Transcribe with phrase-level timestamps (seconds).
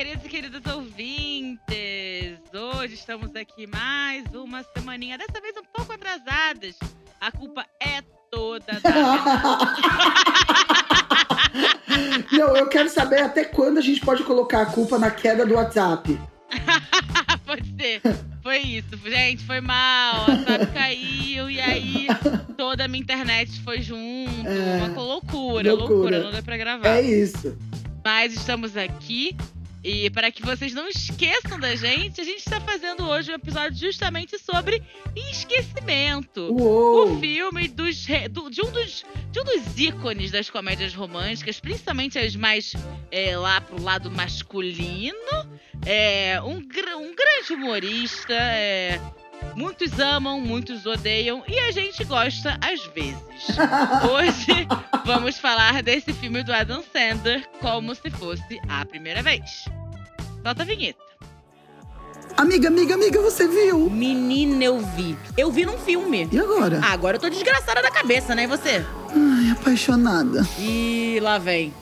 [0.00, 2.40] queridos e queridas ouvintes!
[2.54, 6.74] Hoje estamos aqui mais uma semaninha, dessa vez um pouco atrasadas.
[7.20, 8.00] A culpa é
[8.30, 8.80] toda da
[12.32, 15.52] Não, eu quero saber até quando a gente pode colocar a culpa na queda do
[15.52, 16.18] WhatsApp.
[17.44, 18.00] Pode ser.
[18.42, 20.14] Foi isso, gente, foi mal.
[20.14, 22.06] A WhatsApp caiu e aí
[22.56, 24.48] toda a minha internet foi junto.
[24.48, 25.76] É, uma loucura, loucura.
[25.94, 26.88] loucura, não deu pra gravar.
[26.88, 27.54] É isso.
[28.02, 29.36] Mas estamos aqui
[29.82, 33.78] e para que vocês não esqueçam da gente, a gente está fazendo hoje um episódio
[33.78, 34.82] justamente sobre
[35.16, 36.52] esquecimento.
[36.52, 37.16] Uou!
[37.16, 42.18] O filme dos, do- de, um dos, de um dos ícones das comédias românticas, principalmente
[42.18, 42.74] as mais
[43.10, 45.16] é, lá pro lado masculino.
[45.86, 48.34] É, um, um grande humorista.
[48.34, 49.00] é,
[49.54, 53.20] muitos amam, muitos odeiam e a gente gosta às vezes.
[54.10, 54.66] Hoje
[55.04, 59.64] vamos falar desse filme do Adam Sandler como se fosse a primeira vez.
[60.42, 61.10] Solta a vinheta.
[62.36, 63.90] Amiga, amiga, amiga, você viu?
[63.90, 65.16] Menina, eu vi.
[65.36, 66.28] Eu vi num filme.
[66.32, 66.80] E agora?
[66.82, 68.44] Ah, agora eu tô desgraçada da cabeça, né?
[68.44, 68.84] E você?
[69.14, 70.46] Ai, apaixonada.
[70.58, 71.74] Ih, lá vem.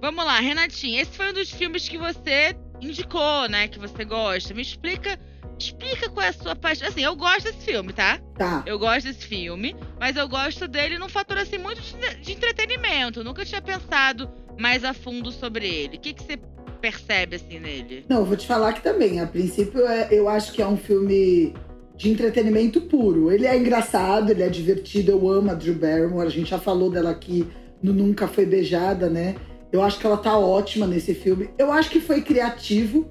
[0.00, 1.00] Vamos lá, Renatinha.
[1.00, 3.68] Esse foi um dos filmes que você indicou, né?
[3.68, 4.52] Que você gosta.
[4.52, 5.18] Me explica.
[5.58, 6.88] Explica qual é a sua paixão.
[6.88, 8.18] Assim, eu gosto desse filme, tá?
[8.36, 8.62] Tá.
[8.66, 11.80] Eu gosto desse filme, mas eu gosto dele num fator assim muito
[12.20, 13.20] de, entretenimento.
[13.20, 14.28] Eu nunca tinha pensado
[14.58, 15.96] mais a fundo sobre ele.
[15.96, 16.38] O que, que você
[16.80, 18.04] percebe assim nele?
[18.08, 19.20] Não, eu vou te falar que também.
[19.20, 21.54] A princípio, é- eu acho que é um filme
[21.96, 23.30] de entretenimento puro.
[23.30, 25.12] Ele é engraçado, ele é divertido.
[25.12, 26.26] Eu amo a Drew Barrymore.
[26.26, 27.46] A gente já falou dela aqui
[27.82, 29.36] no Nunca Foi Beijada, né?
[29.70, 31.50] Eu acho que ela tá ótima nesse filme.
[31.58, 33.08] Eu acho que foi criativo.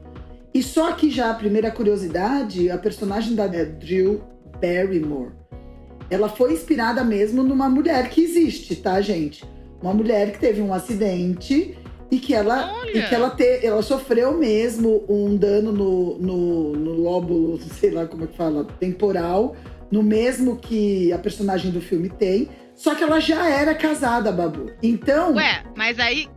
[0.54, 4.22] E só aqui já a primeira curiosidade, a personagem da Drew
[4.62, 5.32] Barrymore,
[6.10, 9.44] ela foi inspirada mesmo numa mulher que existe, tá, gente?
[9.82, 11.76] Uma mulher que teve um acidente
[12.12, 13.00] e que ela, Olha!
[13.00, 18.06] e que ela, te, ela sofreu mesmo um dano no, no, no lóbulo, sei lá
[18.06, 19.56] como é que fala, temporal,
[19.92, 22.50] no mesmo que a personagem do filme tem.
[22.76, 24.72] Só que ela já era casada, Babu.
[24.82, 26.28] Então, Ué, mas aí.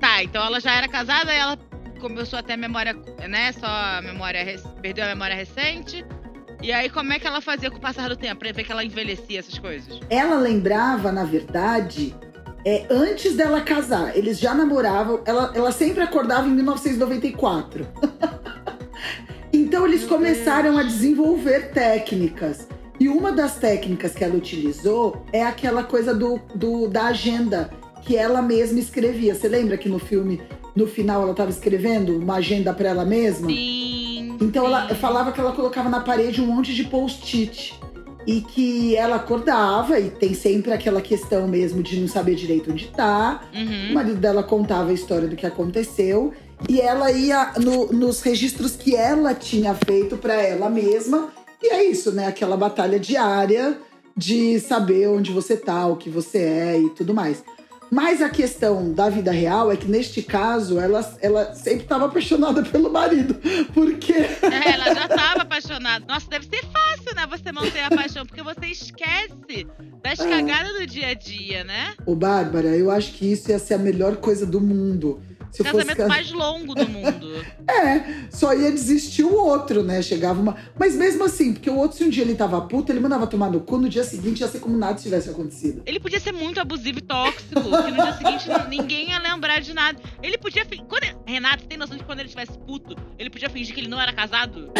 [0.00, 1.58] Tá, então ela já era casada e ela
[2.02, 2.94] começou a ter memória,
[3.28, 3.52] né?
[3.52, 4.44] Só a memória.
[4.82, 6.04] Perdeu a memória recente.
[6.60, 8.40] E aí, como é que ela fazia com o passar do tempo?
[8.40, 10.00] Pra ver que ela envelhecia essas coisas?
[10.10, 12.14] ela lembrava, na verdade,
[12.64, 14.16] é, antes dela casar.
[14.16, 15.22] Eles já namoravam.
[15.24, 17.86] Ela, ela sempre acordava em 1994.
[19.52, 22.68] então eles Meu começaram a desenvolver técnicas.
[23.00, 27.70] E uma das técnicas que ela utilizou é aquela coisa do, do- da agenda
[28.02, 29.34] que ela mesma escrevia.
[29.34, 30.40] Você lembra que no filme,
[30.74, 33.48] no final, ela estava escrevendo uma agenda para ela mesma?
[33.48, 34.36] Sim.
[34.40, 37.74] Então ela falava que ela colocava na parede um monte de post-it.
[38.24, 42.86] E que ela acordava, e tem sempre aquela questão mesmo de não saber direito onde
[42.86, 43.42] tá.
[43.52, 43.94] O Uhum.
[43.94, 46.32] marido dela contava a história do que aconteceu.
[46.68, 51.30] E ela ia no- nos registros que ela tinha feito para ela mesma.
[51.60, 52.28] E é isso, né?
[52.28, 53.76] Aquela batalha diária
[54.16, 57.42] de saber onde você tá, o que você é e tudo mais.
[57.94, 62.62] Mas a questão da vida real é que, neste caso, ela, ela sempre estava apaixonada
[62.72, 63.34] pelo marido.
[63.74, 66.02] Porque É, ela já tava apaixonada.
[66.08, 67.26] Nossa, deve ser fácil, né?
[67.28, 69.66] Você manter a paixão, porque você esquece
[70.02, 70.26] das É.
[70.26, 71.92] cagadas do dia a dia, né?
[72.06, 75.20] Ô, Bárbara, eu acho que isso ia ser a melhor coisa do mundo.
[75.52, 77.44] Se fosse Casamento ca- mais longo do mundo.
[77.68, 80.02] É, só ia desistir o outro, né?
[80.02, 80.56] Chegava uma.
[80.78, 83.50] Mas mesmo assim, porque o outro, se um dia ele tava puto, ele mandava tomar
[83.50, 85.82] no cu, no dia seguinte ia ser como nada tivesse acontecido.
[85.86, 89.72] Ele podia ser muito abusivo e tóxico, que no dia seguinte ninguém ia lembrar de
[89.72, 89.98] nada.
[90.22, 90.66] Ele podia.
[90.88, 91.04] Quando...
[91.26, 94.00] Renato, você tem noção de quando ele estivesse puto, ele podia fingir que ele não
[94.00, 94.70] era casado?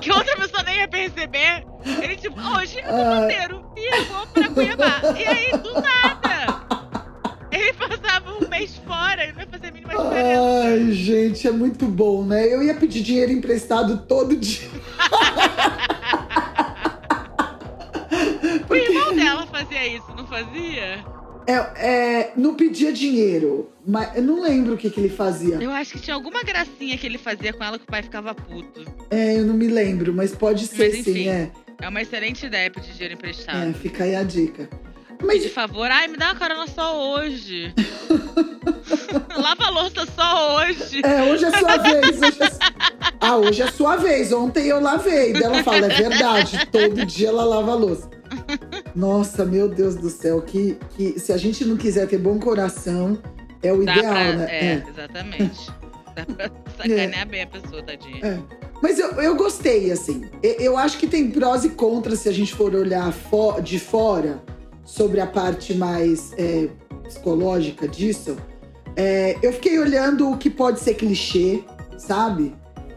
[0.00, 1.64] que outra pessoa nem ia perceber.
[2.02, 5.00] Ele, tipo, hoje eu tô solteiro e eu vou pra Cuiabá.
[5.18, 6.33] E aí, do nada.
[7.64, 10.64] Ele passava um mês fora, não ia fazer a mínima diferença.
[10.64, 12.46] Ai, gente, é muito bom, né?
[12.52, 14.68] Eu ia pedir dinheiro emprestado todo dia.
[18.68, 21.04] O irmão dela fazia isso, não fazia?
[21.46, 25.56] É, é, não pedia dinheiro, mas eu não lembro o que, que ele fazia.
[25.56, 28.34] Eu acho que tinha alguma gracinha que ele fazia com ela que o pai ficava
[28.34, 28.84] puto.
[29.10, 31.12] É, eu não me lembro, mas pode ser Mas, enfim.
[31.12, 31.50] sim, é.
[31.80, 33.68] É uma excelente ideia pedir dinheiro emprestado.
[33.68, 34.68] É, fica aí a dica.
[35.26, 37.72] Mas de favor, ai, me dá uma carona só hoje.
[39.36, 41.00] Lava a louça só hoje.
[41.04, 42.22] É, hoje é sua vez.
[42.22, 42.74] Hoje é...
[43.20, 44.32] Ah, hoje é sua vez.
[44.32, 45.32] Ontem eu lavei.
[45.32, 46.66] Daí ela fala, é verdade.
[46.70, 48.08] Todo dia ela lava a louça.
[48.94, 50.42] Nossa, meu Deus do céu.
[50.42, 53.18] Que, que se a gente não quiser ter bom coração,
[53.62, 54.32] é o Dá ideal, pra.
[54.34, 54.46] né?
[54.50, 55.70] É, exatamente.
[56.14, 58.20] Dá pra sacanear bem a pessoa, tadinha.
[58.26, 58.38] É.
[58.82, 60.28] Mas eu, eu gostei, assim.
[60.42, 63.78] Eu, eu acho que tem prós e contras se a gente for olhar fo- de
[63.78, 64.42] fora
[64.84, 66.68] sobre a parte mais é,
[67.04, 68.36] psicológica disso.
[68.96, 71.62] É, eu fiquei olhando o que pode ser clichê,
[71.96, 72.54] sabe?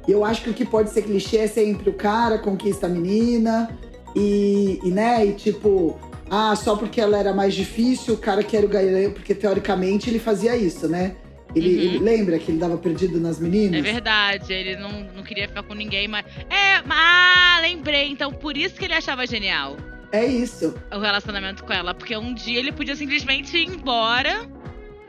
[0.07, 2.89] E eu acho que o que pode ser clichê é sempre o cara conquista a
[2.89, 3.69] menina
[4.15, 5.99] e, e né, e tipo,
[6.29, 10.19] ah, só porque ela era mais difícil, o cara quer o ganhar, porque teoricamente ele
[10.19, 11.15] fazia isso, né?
[11.55, 11.81] Ele, Uhum.
[11.81, 13.79] ele lembra que ele dava perdido nas meninas?
[13.79, 16.25] É verdade, ele não, não queria ficar com ninguém, mas.
[16.49, 18.09] É, ah, lembrei.
[18.09, 19.77] Então, por isso que ele achava genial
[20.11, 20.73] É isso.
[20.93, 21.93] o relacionamento com ela.
[21.93, 24.47] Porque um dia ele podia simplesmente ir embora,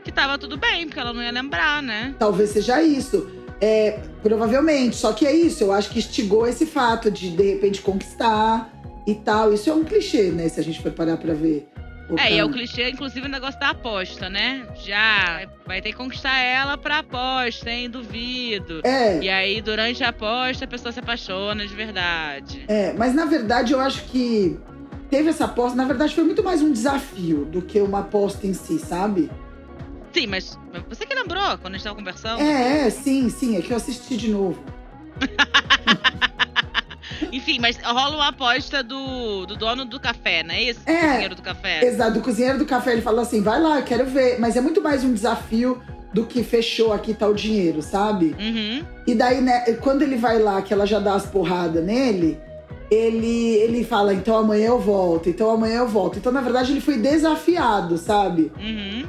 [0.03, 2.15] que tava tudo bem, porque ela não ia lembrar, né?
[2.19, 3.29] Talvez seja isso.
[3.61, 4.95] É, provavelmente.
[4.95, 5.63] Só que é isso.
[5.63, 8.71] Eu acho que instigou esse fato de de repente conquistar
[9.07, 9.53] e tal.
[9.53, 10.47] Isso é um clichê, né?
[10.49, 11.67] Se a gente for parar pra ver.
[12.09, 14.65] O É, e é o clichê, inclusive, o negócio da aposta, né?
[14.83, 17.87] Já vai ter que conquistar ela pra aposta, hein?
[17.87, 18.81] Duvido.
[18.83, 22.65] É, E aí, durante a aposta, a pessoa se apaixona de verdade.
[22.67, 24.57] é, mas na verdade eu acho que
[25.09, 25.75] teve essa aposta.
[25.75, 29.29] Na verdade, foi muito mais um desafio do que uma aposta em si, sabe?
[30.13, 30.57] Sim, mas
[30.87, 32.41] você que lembrou quando a gente tava conversando?
[32.41, 33.57] É, é, sim, sim.
[33.57, 34.61] É que eu assisti de novo.
[37.31, 40.79] Enfim, mas rola uma aposta do, do dono do café, não é isso?
[40.85, 40.93] É.
[40.93, 41.85] Do cozinheiro do café.
[41.85, 44.39] Exato, do cozinheiro do café ele falou assim: vai lá, quero ver.
[44.39, 45.81] Mas é muito mais um desafio
[46.13, 48.35] do que fechou aqui tá o dinheiro, sabe?
[48.39, 48.83] Uhum.
[49.05, 52.39] E daí, né, quando ele vai lá, que ela já dá as porradas nele,
[52.89, 56.17] ele, ele fala, então amanhã eu volto, então amanhã eu volto.
[56.17, 58.51] Então, na verdade, ele foi desafiado, sabe?
[58.59, 59.07] Uhum.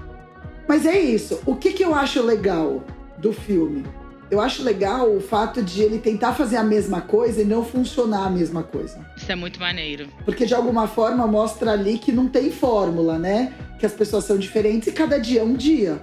[0.69, 1.41] Mas é isso.
[1.47, 2.85] O que, que eu acho legal
[3.19, 3.85] do filme?
[4.31, 8.27] Eu acho legal o fato de ele tentar fazer a mesma coisa e não funcionar
[8.27, 9.05] a mesma coisa.
[9.17, 10.06] Isso é muito maneiro.
[10.25, 13.53] Porque de alguma forma mostra ali que não tem fórmula, né?
[13.81, 16.00] Que as pessoas são diferentes e cada dia é um dia.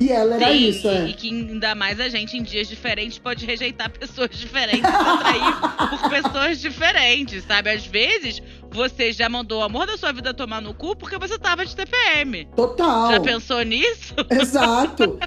[0.00, 1.08] E ela era Sim, isso, e, é.
[1.08, 5.54] e que ainda mais a gente em dias diferentes pode rejeitar pessoas diferentes e atrair
[5.90, 7.70] por pessoas diferentes, sabe?
[7.70, 8.42] Às vezes
[8.72, 11.74] você já mandou o amor da sua vida tomar no cu porque você tava de
[11.76, 12.46] TPM.
[12.56, 13.12] Total.
[13.12, 14.14] Já pensou nisso?
[14.30, 15.18] Exato.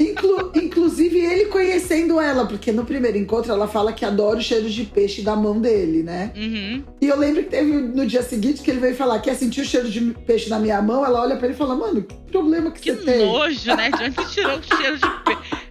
[0.00, 4.68] Inclu- inclusive ele conhecendo ela, porque no primeiro encontro ela fala que adora o cheiro
[4.68, 6.32] de peixe da mão dele, né?
[6.34, 6.82] Uhum.
[7.00, 9.64] E eu lembro que teve no dia seguinte que ele veio falar: quer sentir o
[9.64, 11.04] cheiro de peixe na minha mão?
[11.06, 13.26] Ela olha pra ele e fala: mano, que problema que, Que você tem?
[13.26, 13.90] nojo, né?
[13.90, 15.63] De onde você tirou o cheiro de peixe?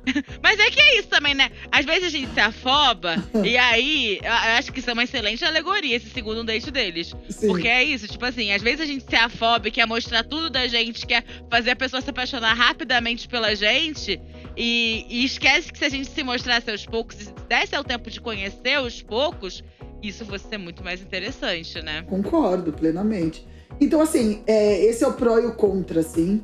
[0.73, 1.51] Que é isso também, né?
[1.71, 5.45] Às vezes a gente se afoba e aí eu acho que isso é uma excelente
[5.45, 7.13] alegoria, esse segundo date deles.
[7.29, 7.47] Sim.
[7.47, 10.49] Porque é isso, tipo assim, às vezes a gente se afoba e quer mostrar tudo
[10.49, 14.19] da gente, quer fazer a pessoa se apaixonar rapidamente pela gente.
[14.57, 17.83] E, e esquece que se a gente se mostrasse aos poucos e se desse ao
[17.83, 19.63] tempo de conhecer aos poucos,
[20.01, 22.03] isso fosse ser muito mais interessante, né?
[22.03, 23.47] Concordo plenamente.
[23.79, 26.43] Então, assim, é, esse é o pró e o contra, assim.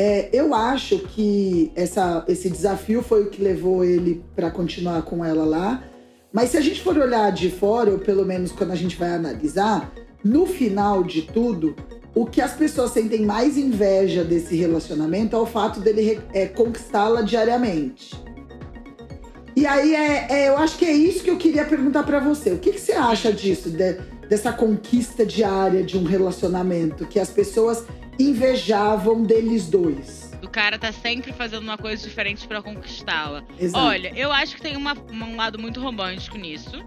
[0.00, 5.24] É, eu acho que essa, esse desafio foi o que levou ele pra continuar com
[5.24, 5.82] ela lá.
[6.32, 9.10] Mas se a gente for olhar de fora, ou pelo menos quando a gente vai
[9.10, 9.92] analisar,
[10.22, 11.74] no final de tudo,
[12.14, 17.22] o que as pessoas sentem mais inveja desse relacionamento é o fato dele é, conquistá-la
[17.22, 18.14] diariamente.
[19.56, 22.50] E aí, é, é, eu acho que é isso que eu queria perguntar pra você.
[22.52, 23.94] O que, que você acha disso, de-
[24.28, 27.04] dessa conquista diária de um relacionamento?
[27.06, 27.82] Que as pessoas
[28.18, 30.30] invejavam deles dois.
[30.42, 33.44] O cara tá sempre fazendo uma coisa diferente pra conquistá-la.
[33.74, 36.84] Olha, eu acho que tem uma- um lado muito romântico nisso.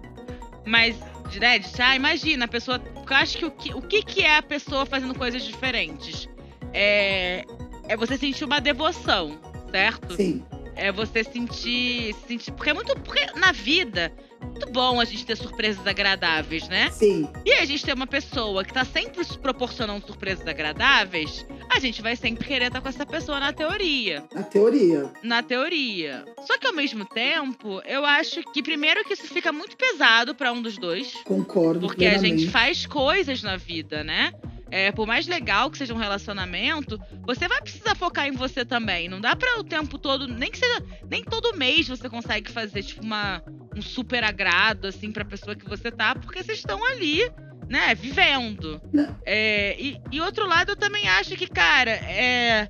[0.65, 0.95] Mas,
[1.39, 2.81] né, de, ah, imagina, a pessoa.
[2.95, 6.29] Eu acho que o, que o que, que é a pessoa fazendo coisas diferentes?
[6.73, 7.43] É,
[7.87, 9.37] é você sentir uma devoção,
[9.71, 10.15] certo?
[10.15, 10.43] Sim,
[10.75, 12.15] É você sentir.
[12.27, 12.93] sentir porque é muito.
[12.99, 16.89] Porque na vida, muito bom a gente ter surpresas agradáveis, né?
[16.91, 22.01] sim, E a gente tem uma pessoa que tá sempre proporcionando surpresas agradáveis, a gente
[22.01, 25.09] vai sempre querer estar com essa pessoa na teoria na teoria.
[25.23, 26.25] na teoria.
[26.45, 30.51] Só que ao mesmo tempo, eu acho que primeiro que isso fica muito pesado pra
[30.51, 32.41] um dos dois, Concordo porque a plenamente.
[32.43, 34.33] gente faz coisas na vida, né?
[34.71, 39.09] É, por mais legal que seja um relacionamento, você vai precisar focar em você também.
[39.09, 42.81] Não dá pra o tempo todo, nem que seja, nem todo mês você consegue fazer
[42.81, 43.43] tipo uma
[43.75, 47.29] um super agrado assim pra pessoa que você tá, porque vocês estão ali,
[47.69, 48.81] né, vivendo.
[49.25, 52.69] É, e, e outro lado, eu também acho que, cara, é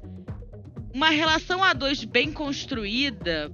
[0.93, 3.51] uma relação a dois bem construída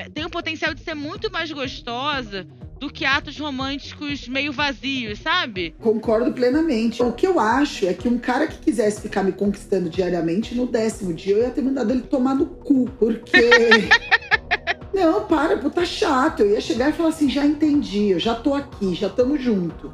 [0.00, 2.46] é, tem o potencial de ser muito mais gostosa
[2.80, 5.74] do que atos românticos meio vazios, sabe?
[5.78, 7.02] Concordo plenamente.
[7.02, 10.66] O que eu acho é que um cara que quisesse ficar me conquistando diariamente, no
[10.66, 12.90] décimo dia eu ia ter mandado ele tomar no cu.
[12.98, 13.50] Porque.
[14.92, 16.40] Não, para, pô, tá chato.
[16.40, 19.92] Eu ia chegar e falar assim: já entendi, eu já tô aqui, já tamo junto.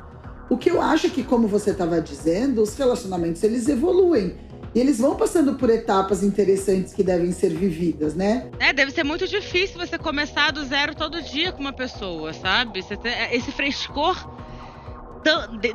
[0.48, 4.36] O que eu acho é que, como você tava dizendo, os relacionamentos eles evoluem.
[4.76, 8.50] E eles vão passando por etapas interessantes que devem ser vividas, né?
[8.60, 12.82] É, deve ser muito difícil você começar do zero todo dia com uma pessoa, sabe?
[12.82, 14.14] Ter- esse frescor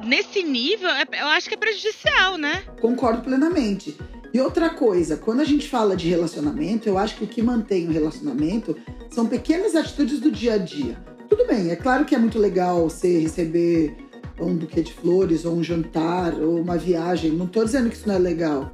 [0.05, 2.61] nesse nível, é- eu acho que é prejudicial, né?
[2.79, 3.97] Concordo plenamente.
[4.31, 7.87] E outra coisa, quando a gente fala de relacionamento, eu acho que o que mantém
[7.87, 8.77] o relacionamento
[9.09, 10.95] são pequenas atitudes do dia a dia.
[11.27, 13.97] Tudo bem, é claro que é muito legal você receber
[14.39, 17.31] um buquê de flores, ou um jantar, ou uma viagem.
[17.31, 18.71] Não tô dizendo que isso não é legal.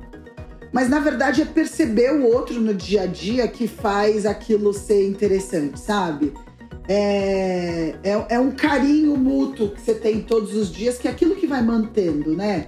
[0.71, 5.07] Mas na verdade é perceber o outro no dia a dia que faz aquilo ser
[5.07, 6.33] interessante, sabe?
[6.87, 11.35] É, é, é um carinho mútuo que você tem todos os dias, que é aquilo
[11.35, 12.67] que vai mantendo, né?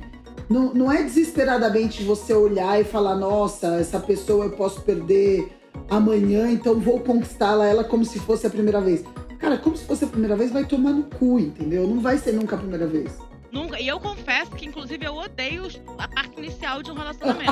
[0.49, 5.47] Não, não é desesperadamente você olhar e falar, nossa, essa pessoa eu posso perder
[5.89, 9.03] amanhã, então vou conquistá-la ela como se fosse a primeira vez.
[9.37, 11.87] Cara, como se fosse a primeira vez, vai tomar no cu, entendeu?
[11.87, 13.11] Não vai ser nunca a primeira vez.
[13.51, 13.79] Nunca.
[13.79, 17.51] E eu confesso que, inclusive, eu odeio a parte inicial de um relacionamento.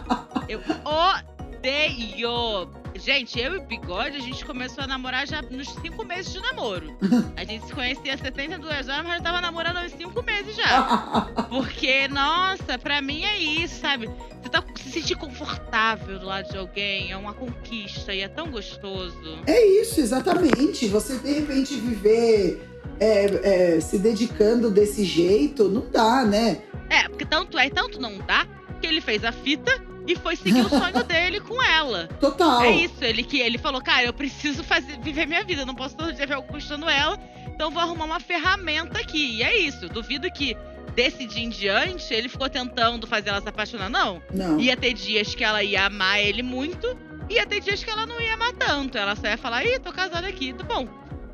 [0.48, 2.70] eu odeio.
[2.94, 6.40] Gente, eu e o Bigode, a gente começou a namorar já nos cinco meses de
[6.40, 6.96] namoro.
[7.36, 11.28] A gente se conhecia há 72 horas, mas já tava namorando há cinco meses já.
[11.48, 14.08] Porque, nossa, pra mim é isso, sabe?
[14.42, 18.50] Você tá se sentir confortável do lado de alguém, é uma conquista e é tão
[18.50, 19.38] gostoso.
[19.46, 20.88] É isso, exatamente.
[20.88, 26.62] Você de repente viver é, é, se dedicando desse jeito, não dá, né?
[26.90, 28.46] É, porque tanto é, tanto não dá,
[28.80, 32.08] que ele fez a fita e foi seguir o sonho dele com ela.
[32.20, 32.62] Total.
[32.62, 35.96] É isso, ele que ele falou, cara, eu preciso fazer, viver minha vida, não posso
[35.96, 39.36] todo dia ver algo custando ela, então vou arrumar uma ferramenta aqui.
[39.36, 40.56] E é isso, duvido que
[40.94, 44.22] desse dia em diante ele ficou tentando fazer ela se apaixonar, não.
[44.32, 44.58] Não.
[44.58, 48.20] Ia ter dias que ela ia amar ele muito, ia ter dias que ela não
[48.20, 48.96] ia amar tanto.
[48.96, 50.88] Ela só ia falar, ih, tô casada aqui, tá bom.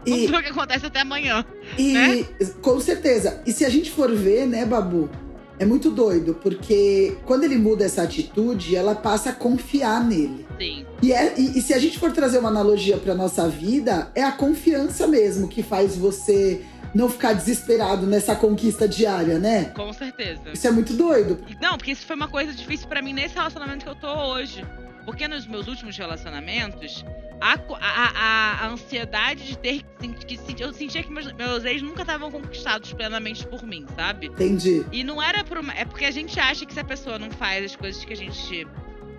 [0.06, 1.44] Vamos E, ver o que acontece até amanhã.
[1.78, 2.26] e né?
[2.62, 3.40] com certeza.
[3.46, 5.08] E se a gente for ver, né, Babu?
[5.56, 10.44] É muito doido, porque quando ele muda essa atitude, ela passa a confiar nele.
[10.58, 10.84] Sim.
[11.00, 14.22] E, é, e, e se a gente for trazer uma analogia para nossa vida, é
[14.24, 16.60] a confiança mesmo que faz você
[16.92, 19.66] não ficar desesperado nessa conquista diária, né?
[19.76, 20.42] Com certeza.
[20.52, 21.38] Isso é muito doido.
[21.60, 24.64] Não, porque isso foi uma coisa difícil pra mim nesse relacionamento que eu tô hoje.
[25.04, 27.04] Porque nos meus últimos relacionamentos,
[27.40, 29.82] a, a, a, ansiedade de ter
[30.26, 30.54] que sentir.
[30.54, 34.26] Que, eu sentia que meus, meus ex nunca estavam conquistados plenamente por mim, sabe?
[34.26, 34.84] Entendi.
[34.92, 35.72] E não era por uma.
[35.74, 38.16] É porque a gente acha que se a pessoa não faz as coisas que a
[38.16, 38.66] gente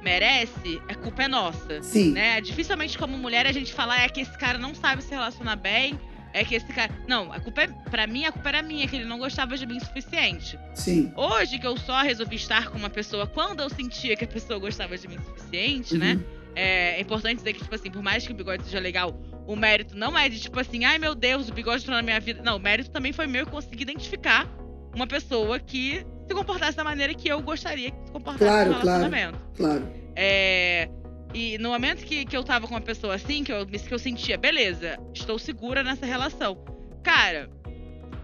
[0.02, 1.82] merece, a culpa é nossa.
[1.82, 2.12] Sim.
[2.12, 2.40] Né?
[2.42, 6.00] Dificilmente, como mulher, a gente fala é que esse cara não sabe se relacionar bem.
[6.32, 6.94] É que esse cara.
[7.08, 7.68] Não, a culpa é.
[7.68, 10.60] Pra mim, a culpa era minha, que ele não gostava de mim o suficiente.
[10.74, 11.14] Sim.
[11.16, 14.60] Hoje que eu só resolvi estar com uma pessoa quando eu sentia que a pessoa
[14.60, 16.20] gostava de mim o suficiente, né?
[16.56, 19.56] É, é importante dizer que, tipo assim, por mais que o bigode seja legal, o
[19.56, 22.42] mérito não é de, tipo assim, ai meu Deus, o bigode entrou na minha vida.
[22.42, 24.48] Não, o mérito também foi meu e consegui identificar
[24.96, 28.82] uma pessoa que se comportasse da maneira que eu gostaria que se comportasse Claro, no
[28.82, 28.88] claro.
[28.88, 29.40] relacionamento.
[29.56, 29.88] Claro.
[30.16, 30.90] É,
[31.34, 34.00] e no momento que, que eu tava com uma pessoa assim, que eu, que eu
[34.00, 36.58] sentia, beleza, estou segura nessa relação.
[37.04, 37.50] Cara,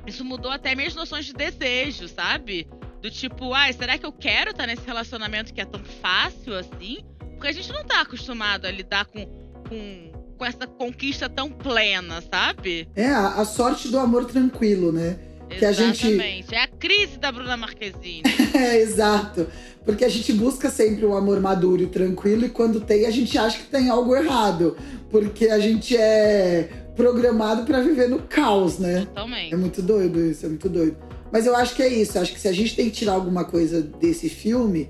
[0.08, 2.68] isso mudou até minhas noções de desejo, sabe?
[3.02, 7.00] Do tipo, ai, será que eu quero estar nesse relacionamento que é tão fácil assim?
[7.42, 9.26] Porque a gente não tá acostumado a lidar com,
[9.68, 12.88] com, com essa conquista tão plena, sabe?
[12.96, 15.18] É a, a sorte do amor tranquilo, né?
[15.50, 16.54] Que a gente- Exatamente.
[16.54, 18.22] É a crise da Bruna Marquezine.
[18.54, 19.48] É, exato.
[19.84, 23.36] Porque a gente busca sempre um amor maduro e tranquilo, e quando tem, a gente
[23.40, 24.78] acha que tem algo errado.
[25.10, 29.00] Porque a gente é programado pra viver no caos, né?
[29.08, 29.52] Totalmente.
[29.52, 30.96] É muito doido isso, é muito doido.
[31.32, 32.20] Mas eu acho que é isso.
[32.20, 34.90] Eu acho que se a gente tem que tirar alguma coisa desse filme,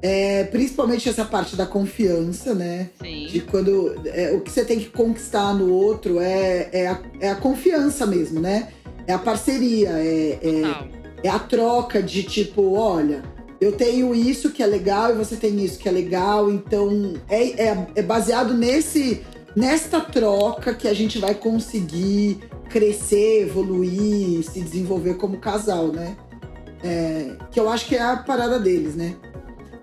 [0.00, 2.90] é principalmente essa parte da confiança, né?
[3.00, 3.42] De Sim.
[3.50, 7.34] quando é, o que você tem que conquistar no outro é, é, a, é a
[7.34, 8.68] confiança mesmo, né?
[9.06, 13.24] É a parceria, é, é, é a troca de tipo, olha,
[13.60, 17.68] eu tenho isso que é legal e você tem isso que é legal, então é,
[17.68, 19.22] é, é baseado nesse
[19.56, 22.38] nesta troca que a gente vai conseguir
[22.68, 26.16] crescer, evoluir, se desenvolver como casal, né?
[26.84, 29.16] É, que eu acho que é a parada deles, né?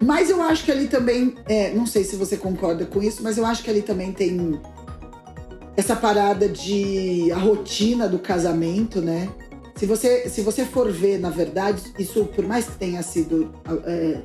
[0.04, 3.38] Mas eu acho que ali também, é, não sei se você concorda com isso, mas
[3.38, 4.60] eu acho que ali também tem
[5.78, 9.30] essa parada de a rotina do casamento, né?
[9.75, 13.52] Se você, se você for ver, na verdade, isso, por mais que tenha sido.
[13.86, 14.20] é,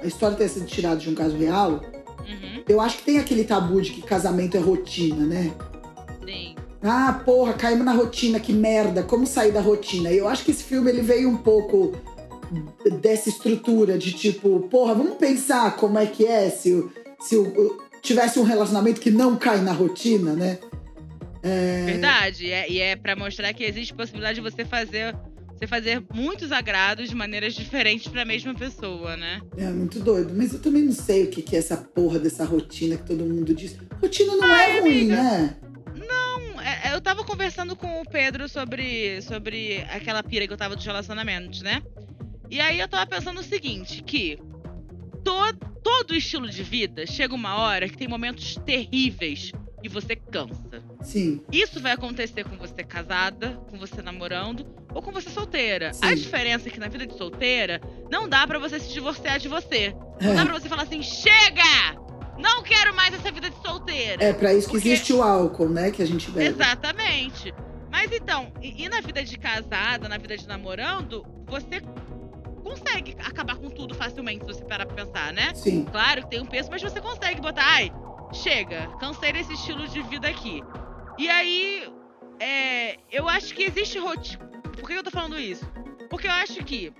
[0.00, 1.80] a história tenha sido tirada de um caso real,
[2.20, 2.62] Uhum.
[2.68, 5.52] eu acho que tem aquele tabu de que casamento é rotina, né?
[6.24, 6.56] Sim.
[6.82, 10.10] Ah, porra, caímos na rotina, que merda, como sair da rotina?
[10.10, 11.92] E eu acho que esse filme ele veio um pouco
[13.00, 16.84] dessa estrutura de tipo, porra, vamos pensar como é que é se,
[17.20, 20.58] se o- tivesse um relacionamento que não cai na rotina, né?
[21.84, 22.46] Verdade.
[22.46, 25.14] E é, e é pra mostrar que existe possibilidade de você fazer.
[25.58, 29.40] Você fazer muitos agrados de maneiras diferentes pra mesma pessoa, né?
[29.56, 30.34] É muito doido.
[30.36, 33.24] Mas eu também não sei o que, que é essa porra dessa rotina que todo
[33.24, 33.74] mundo diz.
[34.02, 35.14] Rotina não é ruim, amiga.
[35.16, 35.56] né?
[36.06, 40.58] Não, é- é, eu tava conversando com o Pedro sobre, sobre aquela pira que eu
[40.58, 41.82] tava dos relacionamentos, né?
[42.50, 44.38] E aí eu tava pensando o seguinte, que
[45.24, 50.82] todo, todo estilo de vida chega uma hora que tem momentos terríveis e você cansa.
[51.02, 51.40] Sim.
[51.52, 55.92] Isso vai acontecer com você casada, com você namorando ou com você solteira.
[55.92, 56.04] Sim.
[56.06, 59.48] A diferença é que na vida de solteira não dá pra você se divorciar de
[59.48, 59.94] você.
[60.20, 62.04] Não dá É, pra você falar assim: chega!
[62.38, 64.22] Não quero mais essa vida de solteira.
[64.22, 65.90] é pra isso que Porque- existe o álcool, né?
[65.90, 66.46] Que a gente bebe.
[66.48, 67.52] Exatamente.
[67.90, 71.80] Mas então, e, e na vida de casada, na vida de namorando, você
[72.66, 75.54] consegue acabar com tudo facilmente, se você parar pra pensar, né?
[75.54, 75.84] Sim.
[75.84, 77.92] Claro que tem um peso, mas você consegue botar, ai,
[78.32, 80.62] chega, cansei desse estilo de vida aqui.
[81.16, 81.88] E aí,
[82.40, 84.44] é, eu acho que existe rotina.
[84.78, 85.64] Por que eu tô falando isso?
[86.10, 86.92] Porque eu acho que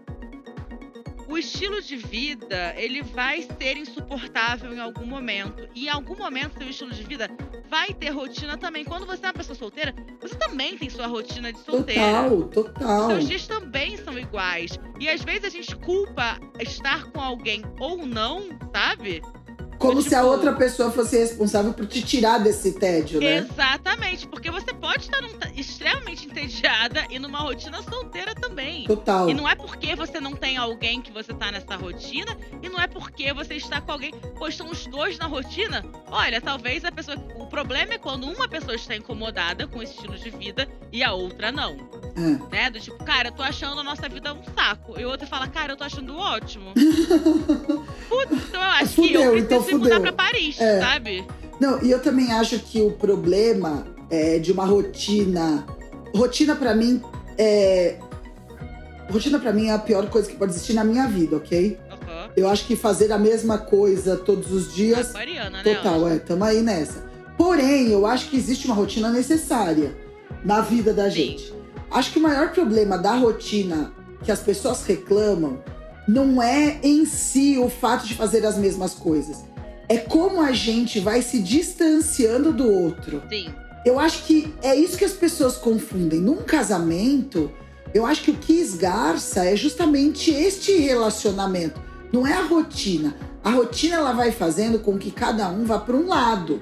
[1.29, 5.69] o estilo de vida, ele vai ser insuportável em algum momento.
[5.75, 7.29] E em algum momento, seu estilo de vida
[7.69, 8.85] vai ter rotina também.
[8.85, 12.29] Quando você é uma pessoa solteira, você também tem sua rotina de solteira.
[12.29, 13.07] Total, total.
[13.11, 14.79] Seus dias também são iguais.
[15.01, 19.23] E às vezes a gente culpa estar com alguém ou não, sabe?
[19.79, 23.39] Como tipo- se a outra pessoa fosse responsável por te tirar desse tédio, né?
[23.39, 28.85] Exatamente, porque você pode estar num- extremamente entediada e numa rotina solteira também.
[28.87, 29.29] Total.
[29.29, 32.81] E não é porque você não tem alguém que você tá nessa rotina, e não
[32.81, 35.85] é porque você está com alguém, pois estão os dois na rotina.
[36.11, 37.17] Olha, talvez a pessoa.
[37.39, 41.13] O problema é quando uma pessoa está incomodada com esse estilo de vida e a
[41.13, 41.77] outra não.
[42.17, 42.55] É.
[42.55, 42.71] Né?
[42.71, 44.99] Do tipo, cara, eu tô achando a nossa vida um saco.
[44.99, 46.73] E o outro fala, cara, eu tô achando ótimo.
[48.09, 50.01] Putz, então eu acho que eu Fudeu, preciso então mudar fudeu.
[50.03, 50.81] pra Paris, É.
[50.81, 51.27] sabe?
[51.61, 55.67] Não, e eu também acho que o problema é de uma rotina.
[56.15, 57.03] Rotina pra mim
[57.39, 57.97] é.
[59.11, 61.79] Rotina pra mim é a pior coisa que pode existir na minha vida, ok?
[61.91, 62.31] Aham.
[62.37, 65.11] Eu acho que fazer a mesma coisa todos os dias.
[65.11, 65.75] Aquariana, né?
[65.75, 67.07] Total, é, tamo aí nessa.
[67.39, 69.97] Porém, eu acho que existe uma rotina necessária
[70.45, 71.17] na vida da Sim.
[71.17, 71.55] gente.
[71.91, 73.93] Acho que o maior problema da rotina
[74.25, 75.63] que as pessoas reclamam
[76.09, 79.45] não é em si o fato de fazer as mesmas coisas.
[79.89, 83.23] É como a gente vai se distanciando do outro.
[83.29, 83.49] Sim.
[83.85, 86.21] Eu acho que é isso que as pessoas confundem.
[86.21, 87.53] Num casamento,
[87.95, 91.81] eu acho que o que esgarça é justamente este relacionamento.
[92.13, 93.17] Não é a rotina.
[93.45, 96.61] A rotina ela vai fazendo com que cada um vá para um lado.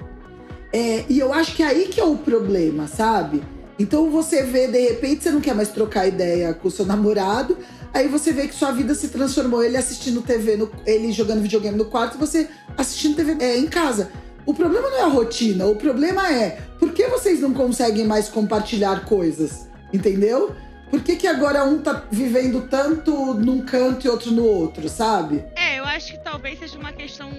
[0.71, 3.43] É, e eu acho que é aí que é o problema, sabe?
[3.79, 7.57] Então você vê, de repente, você não quer mais trocar ideia com o seu namorado,
[7.95, 9.63] aí você vê que sua vida se transformou.
[9.63, 14.11] Ele assistindo TV, no- ele jogando videogame no quarto, você assistindo TV é, em casa.
[14.45, 18.29] O problema não é a rotina, o problema é por que vocês não conseguem mais
[18.29, 19.69] compartilhar coisas?
[19.93, 20.55] Entendeu?
[20.91, 25.43] Por que, que agora um tá vivendo tanto num canto e outro no outro, sabe?
[25.57, 27.31] É, eu acho que talvez seja uma questão.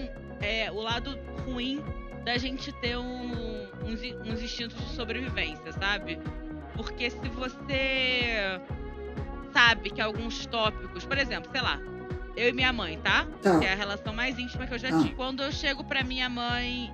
[0.41, 1.81] É, o lado ruim
[2.25, 6.19] da gente ter um- uns, uns instintos de sobrevivência, sabe?
[6.75, 8.59] Porque se você
[9.55, 11.79] sabe que alguns tópicos, por exemplo, sei lá,
[12.35, 13.25] eu e minha mãe, tá?
[13.41, 13.59] Tá.
[13.59, 14.97] Que é a relação mais íntima que eu já Ah.
[15.01, 15.15] tive.
[15.15, 16.91] Quando eu chego pra minha mãe,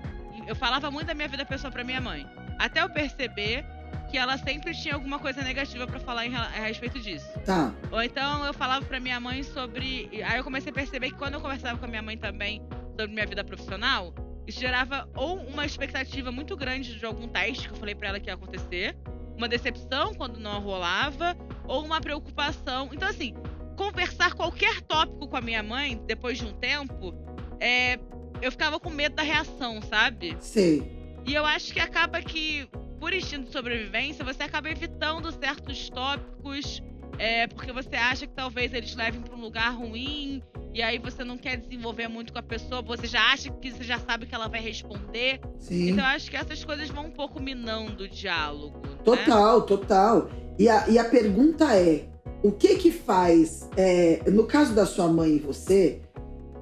[0.47, 2.27] eu falava muito da minha vida pessoal pra minha mãe.
[2.59, 3.65] Até eu perceber
[4.11, 7.27] que ela sempre tinha alguma coisa negativa pra falar em a respeito disso.
[7.45, 7.73] Tá.
[7.91, 10.07] Ou então eu falava pra minha mãe sobre.
[10.23, 12.61] Aí eu comecei a perceber que quando eu conversava com a minha mãe também
[12.99, 14.13] sobre minha vida profissional,
[14.45, 18.19] isso gerava ou uma expectativa muito grande de algum teste que eu falei pra ela
[18.19, 18.95] que ia acontecer,
[19.37, 21.35] uma decepção quando não rolava,
[21.67, 22.89] ou uma preocupação.
[22.91, 23.33] Então, assim,
[23.75, 27.13] conversar qualquer tópico com a minha mãe, depois de um tempo,
[27.59, 27.99] é,
[28.41, 30.35] eu ficava com medo da reação, sabe?
[30.39, 30.91] Sei.
[31.25, 32.67] E eu acho que acaba que,
[32.99, 36.81] por instinto de sobrevivência, você acaba evitando certos tópicos,
[37.17, 40.41] é, porque você acha que talvez eles levem para um lugar ruim,
[40.73, 43.83] e aí você não quer desenvolver muito com a pessoa, você já acha que você
[43.83, 45.39] já sabe que ela vai responder.
[45.59, 45.89] Sim.
[45.89, 48.79] Então eu acho que essas coisas vão um pouco minando o diálogo.
[48.87, 48.95] Né?
[49.03, 50.29] Total, total.
[50.57, 52.05] E a, e a pergunta é:
[52.43, 55.99] o que que faz, é, no caso da sua mãe e você,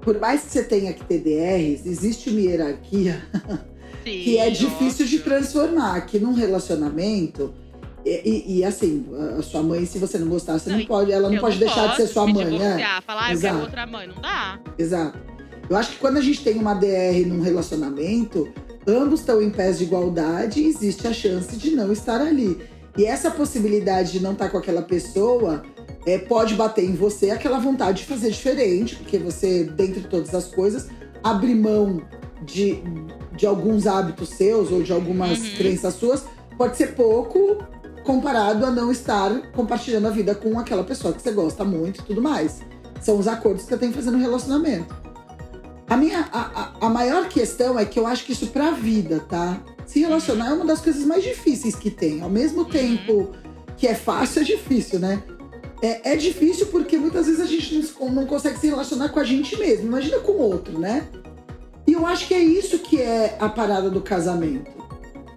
[0.01, 3.21] por mais que você tenha que ter DRs, existe uma hierarquia
[4.03, 6.01] Sim, que é difícil de transformar.
[6.05, 7.53] Que num relacionamento.
[8.05, 9.05] E, e- assim,
[9.37, 11.89] a sua mãe, se você não gostar, você não, Não, pode, ela não pode deixar
[11.89, 13.01] de ser posso sua mãe, né?
[13.05, 14.07] falar, ah, eu quero outra mãe.
[14.07, 14.59] Não dá.
[14.77, 15.19] Exato.
[15.69, 18.51] Eu acho que quando a gente tem uma DR num relacionamento,
[18.87, 22.57] ambos estão em pés de igualdade e existe a chance de não estar ali.
[22.97, 25.63] E essa possibilidade de não estar com aquela pessoa
[26.05, 30.45] é, pode bater em você aquela vontade de fazer diferente, porque você, dentre todas as
[30.45, 30.87] coisas,
[31.23, 32.01] abre mão
[32.43, 32.81] de,
[33.35, 35.55] de alguns hábitos seus ou de algumas Uhum.
[35.57, 36.23] crenças suas,
[36.57, 37.57] pode ser pouco
[38.03, 42.03] comparado a não estar compartilhando a vida com aquela pessoa que você gosta muito e
[42.03, 42.59] tudo mais.
[43.01, 44.93] São os acordos que você tem que fazer no relacionamento.
[45.87, 46.39] A minha a,
[46.81, 49.57] a, a maior questão é que eu acho que isso pra vida, tá?
[49.89, 52.21] Se relacionar é uma das coisas mais difíceis que tem.
[52.21, 53.31] Ao mesmo tempo
[53.75, 55.23] que é fácil, é difícil, né?
[55.81, 59.23] é, é difícil porque muitas vezes a gente não, não consegue se relacionar com a
[59.23, 59.87] gente mesmo.
[59.87, 61.07] Imagina com o outro, né?
[61.87, 64.71] E eu acho que é isso que é a parada do casamento.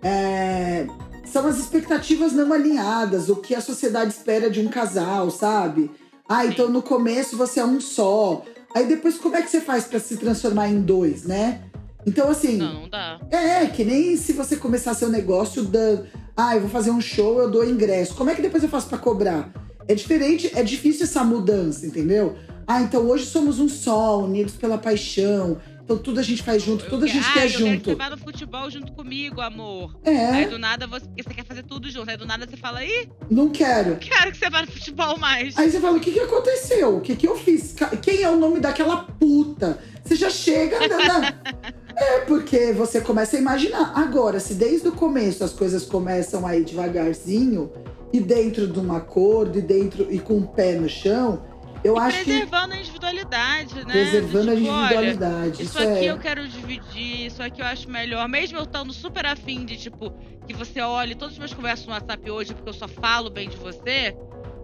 [0.02, 0.86] É,
[1.24, 5.90] são as expectativas não alinhadas, o que a sociedade espera de um casal, sabe?
[6.28, 8.44] Ah, então no começo você é um só.
[8.74, 11.62] Aí depois como é que você faz para se transformar em dois, né?
[12.06, 12.56] Então, assim.
[12.56, 13.20] Não, não dá.
[13.30, 16.06] É, que nem se você começar seu negócio dando.
[16.36, 18.14] Ah, eu vou fazer um show, eu dou ingresso.
[18.14, 19.50] Como é que depois eu faço para cobrar?
[19.86, 22.36] É diferente, é difícil essa mudança, entendeu?
[22.66, 25.58] Ah, então hoje somos um só, unidos pela paixão.
[25.84, 27.64] Então tudo a gente faz junto, tudo a gente ah, quer eu junto.
[27.66, 29.98] Quero que você vá no futebol junto comigo, amor.
[30.04, 30.26] É.
[30.26, 32.08] Aí do nada você, você quer fazer tudo junto.
[32.08, 33.96] Aí do nada você fala, ih, Não quero.
[33.96, 35.58] quero que você vá no futebol mais.
[35.58, 36.96] Aí você fala, o que, que aconteceu?
[36.96, 37.74] O que, que eu fiz?
[38.00, 39.78] Quem é o nome daquela puta?
[40.04, 40.78] Você já chega.
[40.88, 41.34] na- na-
[42.02, 43.92] É, porque você começa a imaginar.
[43.94, 47.70] Agora, se desde o começo as coisas começam aí devagarzinho,
[48.12, 51.42] e dentro de um acordo, e dentro e com o pé no chão,
[51.84, 52.24] eu E acho que.
[52.24, 53.92] preservando a individualidade, né?
[53.92, 55.62] Preservando a Tipo, olha, individualidade.
[55.62, 56.10] Isso Isso, aqui é.
[56.10, 58.28] eu quero dividir, isso aqui eu acho melhor.
[58.28, 60.12] Mesmo eu estando super afim de, tipo,
[60.46, 63.48] que você olhe todas as minhas conversas no WhatsApp hoje, porque eu só falo bem
[63.48, 64.14] de você,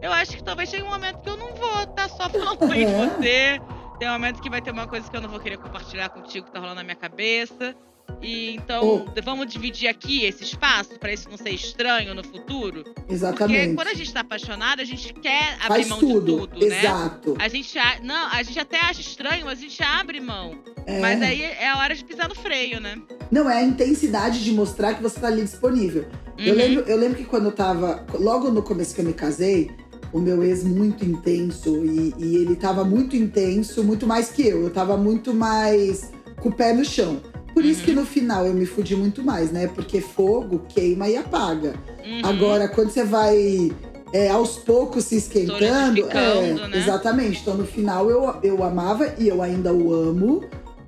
[0.03, 2.87] eu acho que talvez chegue um momento que eu não vou estar só falando bem
[2.87, 3.09] de É.
[3.09, 3.61] você.
[3.99, 6.47] Tem um momento que vai ter uma coisa que eu não vou querer compartilhar contigo
[6.47, 7.75] que tá rolando na minha cabeça.
[8.23, 12.83] E então, vamos dividir aqui esse espaço pra isso não ser estranho no futuro?
[12.83, 13.75] Porque Exatamente.
[13.75, 16.21] quando a gente tá apaixonado, a gente quer abrir Faz mão tudo.
[16.33, 16.79] de tudo, né?
[16.79, 17.37] Exato.
[17.39, 20.59] A gente, a- não, a gente até acha estranho, mas a gente abre mão.
[20.87, 21.01] É.
[21.01, 22.97] Mas aí é a hora de pisar no freio, né?
[23.31, 26.07] Não, é a intensidade de mostrar que você tá ali disponível.
[26.39, 26.59] Eu, Uhum.
[26.59, 28.07] lembro, eu lembro que quando eu tava.
[28.15, 29.71] Logo no começo que eu me casei,
[30.13, 31.85] o meu ex muito intenso.
[31.85, 34.63] E, e ele tava muito intenso, muito mais que eu.
[34.63, 37.21] Eu tava muito mais com o pé no chão.
[37.55, 37.87] Por isso Uhum.
[37.87, 39.67] que no final eu me fudi muito mais, né?
[39.67, 41.75] Porque fogo queima e apaga.
[42.07, 42.21] Uhum.
[42.23, 43.73] Agora, quando você vai
[44.13, 46.09] é, aos poucos se esquentando.
[46.11, 46.79] É, né?
[46.79, 47.41] Exatamente.
[47.43, 50.45] Então, no final, eu, eu amava e eu ainda o amo.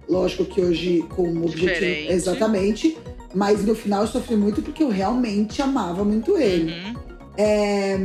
[0.09, 2.13] Lógico que hoje com o objetivo.
[2.13, 2.97] Exatamente.
[3.35, 6.73] Mas no final eu sofri muito porque eu realmente amava muito ele.
[6.73, 6.95] Uhum.
[7.37, 7.99] É,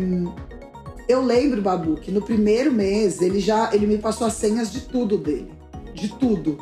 [1.07, 4.81] eu lembro, Babu, que no primeiro mês ele já ele me passou as senhas de
[4.81, 5.51] tudo dele.
[5.93, 6.57] De tudo.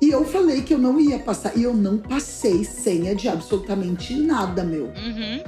[0.00, 1.56] E eu falei que eu não ia passar.
[1.56, 4.86] E eu não passei senha de absolutamente nada, meu.
[4.86, 5.42] Uhum.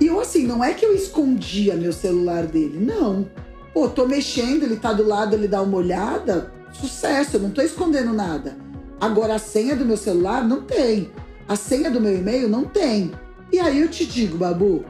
[0.00, 3.28] E eu, assim, não é que eu escondia meu celular dele, não.
[3.74, 6.52] Pô, tô mexendo, ele tá do lado, ele dá uma olhada.
[6.72, 8.56] Sucesso, eu não tô escondendo nada.
[9.00, 11.10] Agora, a senha do meu celular não tem.
[11.48, 13.10] A senha do meu e-mail não tem.
[13.52, 14.84] E aí eu te digo, Babu,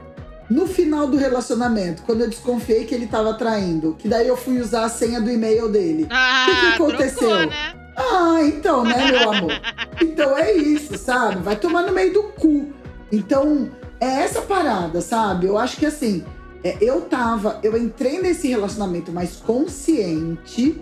[0.50, 4.60] no final do relacionamento, quando eu desconfiei que ele tava traindo, que daí eu fui
[4.60, 6.06] usar a senha do e-mail dele.
[6.10, 7.28] Ah, que aconteceu?
[7.28, 7.74] trocou, né?
[7.96, 9.60] Ah, então, né, meu amor?
[10.00, 11.42] Então é isso, sabe?
[11.42, 12.72] Vai tomar no meio do cu.
[13.10, 13.68] Então,
[14.00, 15.46] é essa parada, sabe?
[15.46, 16.24] Eu acho que assim,
[16.62, 20.80] é, eu tava, eu entrei nesse relacionamento mais consciente,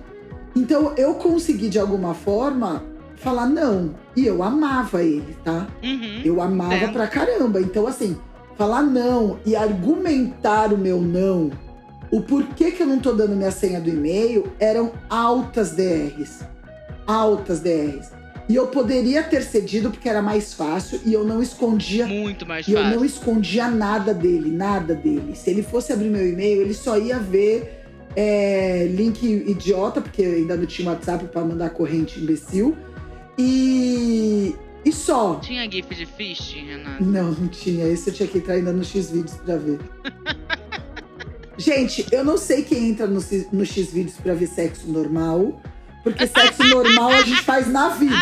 [0.55, 2.85] então eu consegui de alguma forma
[3.17, 3.95] falar não.
[4.15, 5.67] E eu amava ele, tá?
[5.83, 6.23] Uhum.
[6.25, 6.93] Eu amava Entendo.
[6.93, 7.61] pra caramba.
[7.61, 8.17] Então, assim,
[8.57, 11.51] falar não e argumentar o meu não,
[12.11, 16.41] o porquê que eu não tô dando minha senha do e-mail, eram altas DRs.
[17.07, 18.11] Altas DRs.
[18.49, 22.07] E eu poderia ter cedido porque era mais fácil e eu não escondia.
[22.07, 22.97] Muito mais E eu fácil.
[22.97, 25.35] não escondia nada dele, nada dele.
[25.35, 27.83] Se ele fosse abrir meu e-mail, ele só ia ver
[28.15, 32.77] é, link idiota, porque ainda não tinha WhatsApp pra mandar corrente imbecil.
[33.37, 34.55] E,
[34.87, 35.35] e só.
[35.43, 37.05] Tinha gif de phishing, Renato?
[37.05, 37.87] Não, não tinha.
[37.87, 39.79] Esse eu tinha que entrar ainda no X-Vídeos pra ver.
[41.59, 45.61] Gente, eu não sei quem entra no, X- no X-Vídeos pra ver sexo normal.
[46.05, 48.15] Porque sexo normal a gente faz na vida.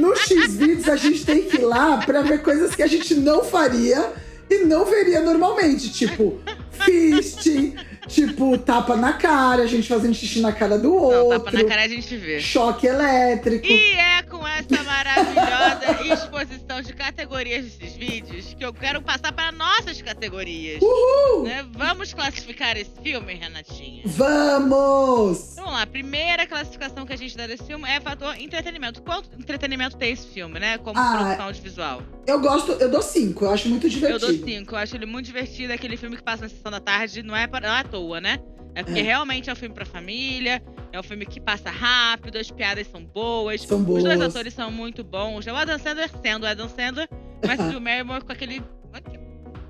[0.00, 3.42] No X-Vídeos a gente tem que ir lá pra ver coisas que a gente não
[3.44, 4.12] faria
[4.50, 5.90] e não veria normalmente.
[5.90, 6.38] Tipo,
[6.72, 7.74] fisting,
[8.08, 11.38] tipo, tapa na cara, a gente fazendo xixi na cara do Não, outro.
[11.40, 12.40] tapa na cara a gente vê.
[12.40, 13.66] Choque elétrico.
[13.66, 19.52] E é com essa maravilhosa exposição de categorias desses vídeos que eu quero passar para
[19.52, 20.80] nossas categorias.
[20.82, 21.44] Uhul!
[21.44, 21.64] Né?
[21.72, 24.02] Vamos classificar esse filme, Renatinha?
[24.06, 25.57] Vamos!
[25.68, 29.02] Vamos lá, a primeira classificação que a gente dá desse filme é fator entretenimento.
[29.02, 30.78] Quanto entretenimento tem esse filme, né?
[30.78, 32.02] Como Ah, produção audiovisual?
[32.26, 34.18] Eu gosto, eu dou cinco, eu acho muito Eu divertido.
[34.18, 34.74] dou cinco.
[34.74, 35.70] Eu acho ele muito divertido.
[35.72, 38.18] É aquele filme que passa na sessão da tarde, não é, não é à toa,
[38.18, 38.38] né?
[38.74, 39.02] É porque É.
[39.02, 43.04] realmente é um filme pra família, é um filme que passa rápido, as piadas são
[43.04, 43.60] boas.
[43.60, 44.34] São Os dois boas.
[44.34, 45.46] atores são muito bons.
[45.46, 47.08] O Adam Sandler sendo o Adam Sandler,
[47.46, 48.62] mas o Barrymore com aquele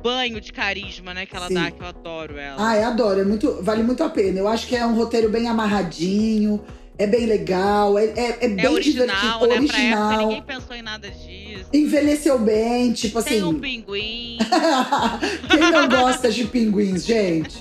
[0.09, 1.27] banho de carisma, né?
[1.27, 1.55] Que ela Sim.
[1.55, 2.57] dá, que eu adoro ela.
[2.71, 4.39] Ah, eu adoro, é muito, vale muito a pena.
[4.39, 6.63] Eu acho que é um roteiro bem amarradinho,
[6.99, 9.07] é bem legal, é, é, é bem é original,
[9.41, 9.47] divertido, né?
[9.47, 10.19] Pra época original.
[10.27, 11.67] ninguém pensou em nada disso.
[11.73, 13.43] Envelheceu bem, tipo Tem assim.
[13.47, 14.39] um pinguim.
[15.51, 17.59] Quem não gosta de pinguins, gente?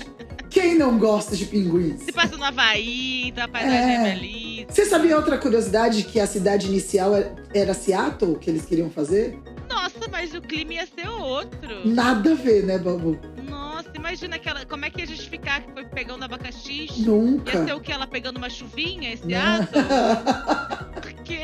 [0.50, 2.00] Quem não gosta de pinguins?
[2.04, 4.14] Se passa no Havaí, a paisagem é, É.
[4.14, 4.66] belíssima.
[4.70, 9.38] Você sabia outra curiosidade que a cidade inicial era- era Seattle, que eles queriam fazer?
[9.68, 11.86] Nossa, mas o clima ia ser outro.
[11.88, 13.18] Nada a ver, né, Babu?
[13.48, 14.64] Nossa, imagina aquela.
[14.64, 16.86] Como é que ia justificar que foi pegando abacaxi?
[16.90, 17.64] Ia Nunca.
[17.64, 17.92] ser o que?
[17.92, 19.72] Ela pegando uma chuvinha esse ato?
[21.00, 21.40] Porque.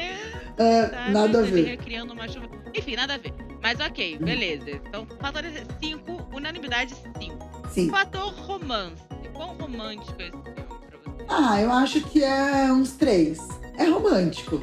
[0.57, 1.65] É, sabe, nada a ver.
[1.67, 2.49] recriando uma chuva.
[2.75, 3.35] Enfim, nada a ver.
[3.63, 4.71] Mas ok, beleza.
[4.71, 5.43] Então, fator
[5.83, 7.69] 5, unanimidade 5.
[7.71, 7.91] Sim.
[7.91, 9.03] Fator romance.
[9.33, 10.55] Quão romântico é esse filme
[10.87, 11.25] pra você?
[11.29, 13.39] Ah, eu acho que é uns três.
[13.79, 14.61] É romântico.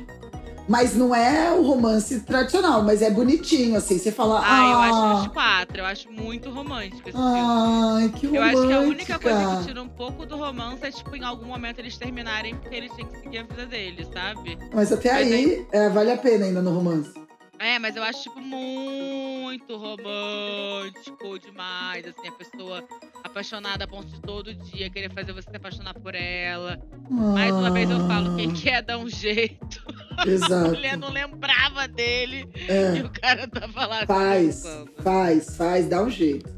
[0.72, 4.00] Mas não é o romance tradicional, mas é bonitinho, assim.
[4.00, 4.40] Você fala.
[4.42, 5.78] Ah, eu ah, acho uns 4.
[5.78, 7.40] Eu acho muito romântico esse filme.
[7.42, 8.58] Ai, que Eu romântica.
[8.58, 11.48] acho que a única coisa que tira um pouco do romance é, tipo, em algum
[11.48, 14.58] momento eles terminarem porque eles têm que seguir a vida deles, sabe?
[14.74, 17.21] Mas até Mas aí, é, vale a pena ainda no romance.
[17.62, 22.06] É, mas eu acho, tipo, muito romântico demais.
[22.08, 22.84] Assim, a pessoa
[23.24, 26.80] apaixonada a ponto de todo dia querer fazer você se apaixonar por ela.
[27.10, 29.80] Mais uma vez eu falo, quem quer dar um jeito.
[30.18, 30.72] Ah, A Exato.
[30.72, 34.64] mulher não lembrava dele e É, o cara tava lá faz,
[35.02, 36.54] faz, faz, dá um jeito.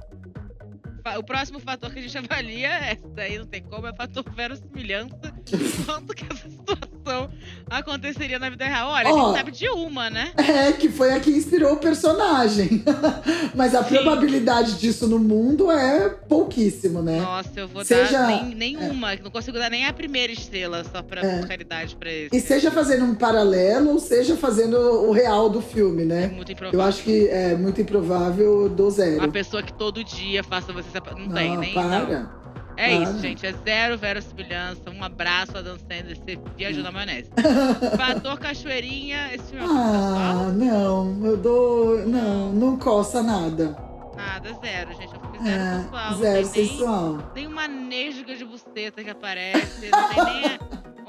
[1.18, 3.96] O próximo fator que a gente avalia, é esse daí não tem como, é o
[3.96, 5.16] fator verossimilhança.
[5.86, 6.93] Quanto que essa situação
[7.70, 8.90] aconteceria na vida real?
[8.90, 9.28] Olha, a Ó.
[9.28, 10.32] gente sabe de uma, né?
[10.54, 12.84] É, que foi a que inspirou o personagem.
[13.56, 13.90] Mas a Sim.
[13.96, 17.20] probabilidade disso no mundo é pouquíssimo, né?
[17.22, 19.16] Nossa, eu vou Seja- dar nem, nenhuma.
[19.16, 21.42] Não consigo dar nem a primeira estrela só pra É.
[21.46, 22.36] caridade pra esse.
[22.36, 26.28] E seja fazendo um paralelo, ou seja fazendo o real do filme, É né?
[26.28, 26.82] muito Eu improvável.
[26.82, 29.32] acho que é muito improvável do Uma zero.
[29.32, 31.74] pessoa que todo dia faça você apa- Não, tem, Não, nem.
[31.74, 32.06] para.
[32.20, 32.43] Não.
[32.78, 33.04] É para.
[33.10, 33.46] isso, gente.
[33.46, 34.90] É zero verossimilhança.
[34.90, 36.18] Um abraço a Dan Sandler.
[36.18, 37.30] Você viajou na maionese.
[37.98, 39.34] Fator Cachoeirinha.
[39.34, 42.06] Esse filme é Ah, não, eu dou.
[42.08, 43.76] Não, não coça nada.
[44.16, 45.14] Nada, zero, gente.
[45.14, 46.14] É um filme zero É, sensual.
[46.18, 47.32] Zero tem nem- sensual.
[47.36, 49.90] Nem uma nesga de buceta que aparece.
[49.90, 50.60] Não tem nem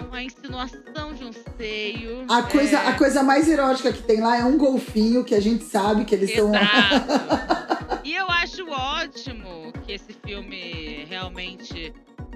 [0.08, 2.24] uma insinuação de um seio.
[2.28, 2.88] A coisa, é...
[2.88, 6.14] a coisa mais erótica que tem lá é um golfinho, que a gente sabe que
[6.14, 6.50] eles são.
[8.04, 11.92] E eu acho ótimo que esse filme realmente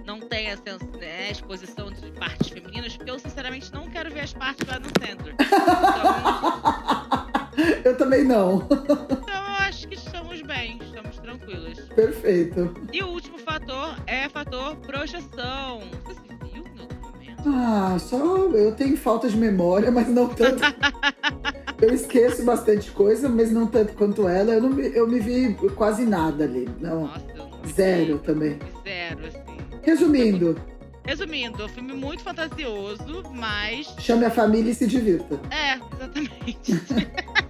[0.07, 0.57] não tenha
[0.99, 4.89] né, exposição de partes femininas, porque eu sinceramente não quero ver as partes lá no
[5.05, 5.35] centro.
[5.35, 7.19] Então,
[7.85, 8.67] Eu também não.
[8.71, 11.81] então eu acho que estamos bem, estamos tranquilos.
[11.95, 12.73] Perfeito.
[12.93, 15.81] E o último fator é fator projeção.
[16.05, 17.43] Você se viu algum momento?
[17.47, 20.63] Ah, só eu tenho falta de memória, mas não tanto.
[21.81, 24.53] eu esqueço bastante coisa, mas não tanto quanto ela.
[24.53, 26.69] Eu, não me, eu me vi quase nada ali.
[26.81, 27.03] Não.
[27.03, 28.51] Nossa, eu não me Zero também.
[28.55, 29.59] Me Zero, assim.
[29.83, 30.57] Resumindo,
[31.09, 33.95] Resumindo, é um filme muito fantasioso, mas.
[33.99, 35.41] chame a família e se divirta.
[35.51, 36.73] É, exatamente.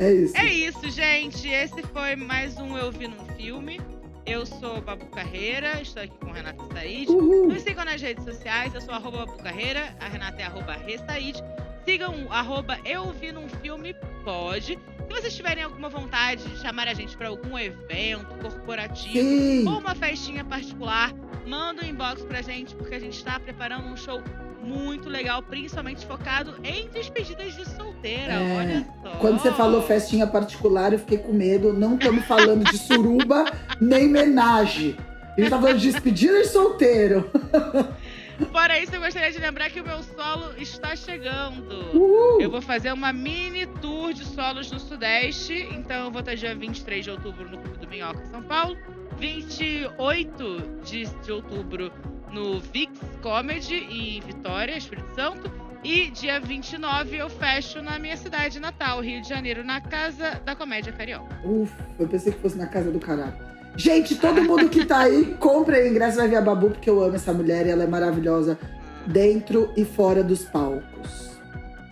[0.00, 0.34] É isso.
[0.34, 1.46] É isso, gente.
[1.46, 3.78] Esse foi mais um Eu Vi Num Filme.
[4.24, 7.10] Eu sou Babu Carreira, estou aqui com Renata Said.
[7.10, 7.48] Uhul.
[7.48, 11.42] Nos sigam nas redes sociais, eu sou arroba Babu Carreira, a Renata é arroba Ressaid.
[11.90, 14.78] Sigam o arroba Eu Vi Num Filme Pode.
[15.08, 19.66] Se vocês tiverem alguma vontade de chamar a gente para algum evento corporativo Sim.
[19.66, 21.12] ou uma festinha particular,
[21.44, 24.22] manda um inbox pra gente, porque a gente está preparando um show
[24.62, 28.34] muito legal, principalmente focado em despedidas de solteira.
[28.34, 28.56] É.
[28.56, 29.18] Olha só.
[29.18, 31.72] Quando você falou festinha particular, eu fiquei com medo.
[31.72, 33.46] Não estamos falando de suruba
[33.82, 34.96] nem menagem.
[35.36, 37.28] A gente tá falando de despedida de solteiro.
[38.46, 41.96] Fora isso, eu gostaria de lembrar que o meu solo está chegando.
[41.96, 42.40] Uhul.
[42.40, 45.68] Eu vou fazer uma mini tour de solos no Sudeste.
[45.72, 48.76] Então eu vou estar dia 23 de outubro no Clube do Minhoca, São Paulo.
[49.18, 51.92] 28 de, de outubro
[52.32, 55.50] no Vix Comedy em Vitória, Espírito Santo.
[55.82, 60.54] E dia 29 eu fecho na minha cidade natal, Rio de Janeiro, na Casa da
[60.54, 61.40] Comédia Carioca.
[61.42, 63.36] Ufa, eu pensei que fosse na casa do caralho.
[63.76, 66.90] Gente, todo mundo que tá aí, compre aí o ingresso, vai ver a Babu, porque
[66.90, 68.58] eu amo essa mulher e ela é maravilhosa
[69.06, 71.30] dentro e fora dos palcos.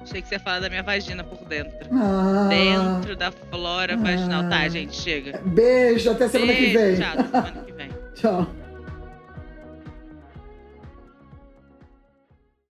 [0.03, 1.89] Achei que você ia falar da minha vagina por dentro.
[1.93, 4.49] Ah, Dentro da flora vaginal.
[4.49, 4.69] Tá, Ah.
[4.69, 5.39] gente, chega.
[5.45, 6.97] Beijo, até semana que Beijo, vem.
[6.97, 7.89] Tchau, até semana que vem.
[8.15, 8.47] Tchau.